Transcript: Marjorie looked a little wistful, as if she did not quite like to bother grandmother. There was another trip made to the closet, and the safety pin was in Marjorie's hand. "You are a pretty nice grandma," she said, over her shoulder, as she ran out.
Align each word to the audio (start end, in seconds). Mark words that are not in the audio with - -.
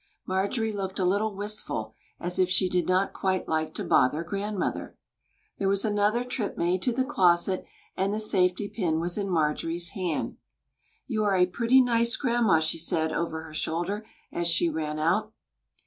Marjorie 0.25 0.71
looked 0.71 0.97
a 0.97 1.05
little 1.05 1.35
wistful, 1.35 1.93
as 2.19 2.39
if 2.39 2.49
she 2.49 2.67
did 2.67 2.87
not 2.87 3.13
quite 3.13 3.47
like 3.47 3.71
to 3.75 3.83
bother 3.83 4.23
grandmother. 4.23 4.97
There 5.59 5.67
was 5.67 5.85
another 5.85 6.23
trip 6.23 6.57
made 6.57 6.81
to 6.81 6.91
the 6.91 7.05
closet, 7.05 7.65
and 7.95 8.11
the 8.11 8.19
safety 8.19 8.67
pin 8.67 8.99
was 8.99 9.15
in 9.15 9.29
Marjorie's 9.29 9.89
hand. 9.89 10.37
"You 11.05 11.23
are 11.23 11.35
a 11.37 11.45
pretty 11.45 11.81
nice 11.81 12.15
grandma," 12.17 12.61
she 12.61 12.79
said, 12.79 13.11
over 13.13 13.43
her 13.43 13.53
shoulder, 13.53 14.03
as 14.31 14.47
she 14.47 14.69
ran 14.69 14.97
out. 14.97 15.33